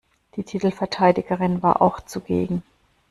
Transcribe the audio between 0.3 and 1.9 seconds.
Die Titelverteidigerin war